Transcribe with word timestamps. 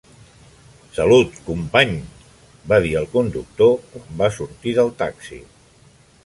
"Salut 0.93 1.35
company" 1.49 1.93
va 2.71 2.79
dir 2.87 2.95
al 3.03 3.05
conductor 3.13 3.71
quan 3.93 4.09
va 4.23 4.31
sortir 4.39 4.75
del 4.81 4.91
taxi. 5.05 5.41